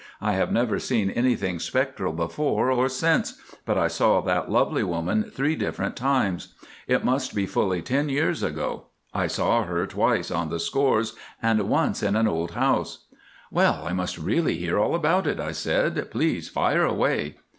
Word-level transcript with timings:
"I 0.19 0.31
have 0.33 0.51
never 0.51 0.79
seen 0.79 1.11
anything 1.11 1.59
spectral 1.59 2.11
before 2.11 2.71
or 2.71 2.89
since, 2.89 3.39
but 3.67 3.77
I 3.77 3.87
saw 3.87 4.19
that 4.21 4.49
lovely 4.49 4.81
woman 4.81 5.29
three 5.29 5.55
different 5.55 5.95
times. 5.95 6.55
It 6.87 7.05
must 7.05 7.35
be 7.35 7.45
fully 7.45 7.83
ten 7.83 8.09
years 8.09 8.41
ago. 8.41 8.87
I 9.13 9.27
saw 9.27 9.63
her 9.65 9.85
twice 9.85 10.31
on 10.31 10.49
the 10.49 10.59
Scores 10.59 11.13
and 11.39 11.69
once 11.69 12.01
in 12.01 12.15
an 12.15 12.27
old 12.27 12.53
house." 12.53 13.05
"Well, 13.51 13.85
I 13.87 13.93
must 13.93 14.17
really 14.17 14.57
hear 14.57 14.79
all 14.79 14.95
about 14.95 15.27
it," 15.27 15.39
I 15.39 15.51
said. 15.51 16.09
"Please 16.09 16.49
fire 16.49 16.83
away." 16.83 17.35